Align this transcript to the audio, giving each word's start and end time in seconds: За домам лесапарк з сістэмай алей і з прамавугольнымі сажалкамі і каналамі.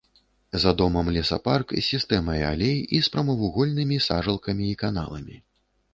За 0.61 0.71
домам 0.79 1.11
лесапарк 1.17 1.67
з 1.75 1.83
сістэмай 1.89 2.41
алей 2.53 2.75
і 2.79 2.97
з 3.09 3.13
прамавугольнымі 3.17 3.97
сажалкамі 4.07 4.65
і 4.73 4.79
каналамі. 4.85 5.37